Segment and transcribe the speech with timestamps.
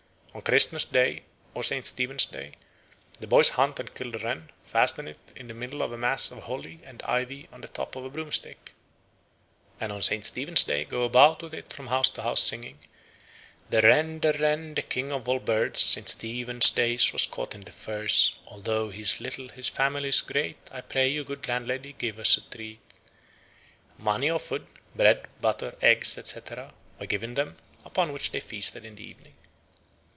[0.33, 1.23] On Christmas Day
[1.53, 1.85] or St.
[1.85, 2.53] Stephen's Day
[3.19, 6.31] the boys hunt and kill the wren, fasten it in the middle of a mass
[6.31, 8.73] of holly and ivy on the top of a broomstick,
[9.77, 10.25] and on St.
[10.25, 12.79] Stephen's Day go about with it from house to house, singing:
[13.69, 16.07] "The wren, the wren, the king of all birds, St.
[16.07, 20.79] Stephen's Day was caught in the furze; Although he is little, his family's great, I
[20.79, 22.79] pray you, good landlady, give us a treat."
[23.97, 24.65] Money or food
[24.95, 29.33] (bread, butter, eggs, etc.) were given them, upon which they feasted in the evening.